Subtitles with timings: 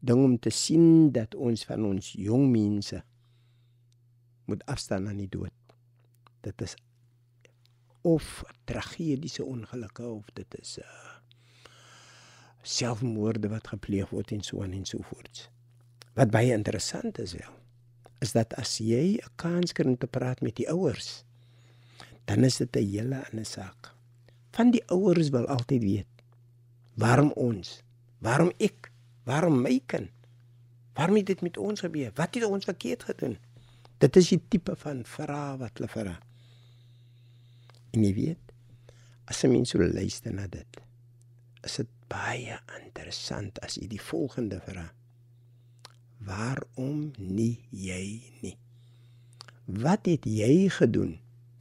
[0.00, 3.02] ding om te sien dat ons van ons jong mense
[4.48, 5.54] moet afstaan aan die dood.
[6.40, 6.76] Dit is
[8.06, 10.84] of tragediese ongelukke of dit is uh,
[12.62, 15.48] selfmoorde wat gepleeg word en so aan en so voort.
[16.14, 17.54] Wat baie interessant is wel
[18.18, 21.22] is dat as jy 'n kans kry om te praat met die ouers,
[22.26, 23.94] dan is dit 'n hele ander saak.
[24.50, 26.06] Van die ouers wil altyd weet
[26.94, 27.82] waarom ons,
[28.18, 28.90] waarom ek,
[29.28, 30.10] waarom my kind?
[30.96, 32.10] Waarom het dit met ons gebeur?
[32.16, 33.36] Wat het ons verkeerd gedoen?
[34.02, 36.14] Dit is die tipe van vrae wat hulle vra.
[37.94, 38.52] En jy weet,
[39.30, 40.80] as 'n mens so luister na dit,
[41.62, 44.92] is dit baie interessant as jy die volgende vra
[46.18, 48.04] waarom nie jy
[48.42, 48.56] nie?
[49.64, 51.18] Wat het jy gedoen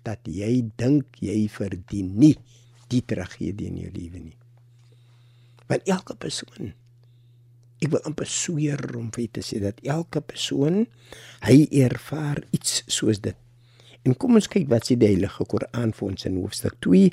[0.07, 2.35] dat jy dink jy verdien nie
[2.91, 4.37] die tragedie in jou lewe nie?
[5.67, 6.73] Want elke persoon
[7.83, 10.85] ek wil amper sweer om vir te sê dat elke persoon
[11.45, 13.37] hy ervaar iets soos dit.
[14.07, 17.09] En kom ons kyk wat sê die Heilige Koran vir ons in hoofstuk 2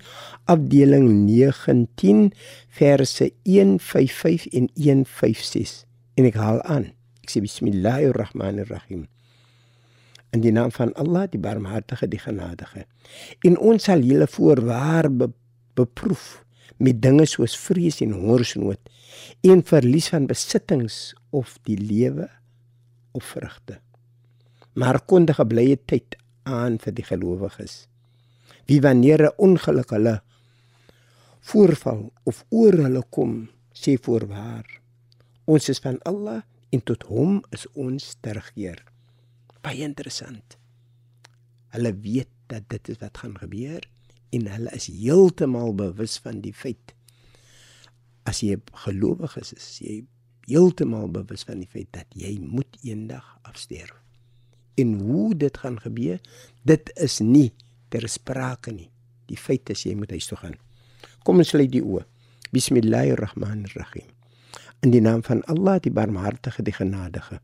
[0.52, 2.28] afdeling 19
[2.78, 5.80] verse 155 en 156
[6.14, 6.92] en ek haal aan
[7.24, 9.06] Ek sê bismillahirrahmanirrahim.
[10.36, 12.84] In die naam van Allah, die Barmhartige, die Genadige.
[13.48, 15.30] En ons sal julle voorwaar be
[15.74, 16.43] beproef
[16.76, 18.80] met dinge soos vrees en hongersnood
[19.46, 22.28] en verlies van besittings of die lewe
[23.14, 23.78] of vrugte.
[24.74, 27.86] Maar kondige blye tyd aan vir die gelowiges.
[28.66, 30.22] Wie wanneer 'n ongeluk hulle
[31.40, 34.66] voorval of oor hulle kom, sê voorwaar.
[35.44, 38.84] Ons is van Allah en tot hom is ons terugkeer.
[39.60, 40.56] Baie interessant.
[41.68, 43.82] Hulle weet dat dit is wat gaan gebeur
[44.34, 46.94] en hulle is heeltemal bewus van die feit.
[48.28, 48.56] As jy
[48.86, 49.98] gelowig is, is jy
[50.48, 53.94] heeltemal bewus van die feit dat jy moet eendag afsterf.
[54.80, 56.18] En hoe dit gaan gebeur,
[56.66, 57.52] dit is nie
[57.94, 58.90] ter sprake nie.
[59.30, 60.58] Die feit is jy moet huis toe gaan.
[61.24, 62.02] Kom ons sluit die oë.
[62.54, 64.10] Bismillahirrahmanirrahim.
[64.84, 67.40] In die naam van Allah, die Barmhartige, die Genadige.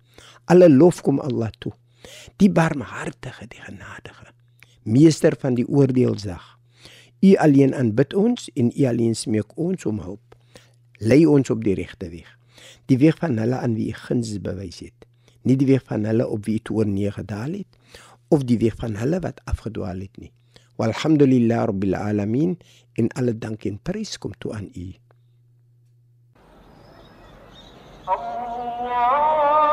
[0.53, 1.73] Alle lof kom Allah toe.
[2.43, 4.35] Die Barmhartige, die Genadige.
[4.85, 6.60] Meester van die oordeelsdag.
[7.21, 10.37] U alleen aanbid ons en u alleen smeek ons om hulp.
[11.05, 12.29] Lei ons op die regte weg.
[12.89, 15.05] Die weg van hulle aan wie u guns bewys het.
[15.45, 17.79] Nie die weg van hulle op wie u toorn neergedaal het
[18.29, 20.33] of die weg van hulle wat afgedwaal het nie.
[20.81, 22.57] Walhamdulillah rabbil alamin
[22.97, 24.89] in alle dank en prys kom toe aan u.
[28.07, 29.70] Allah